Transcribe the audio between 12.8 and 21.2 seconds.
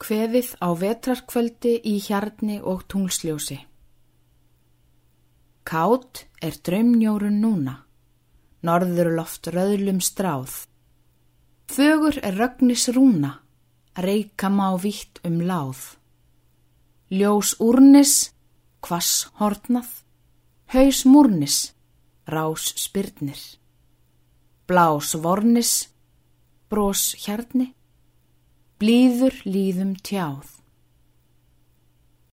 rúna, reyka má vitt um láð. Ljós úrnis, kvass hortnað, haus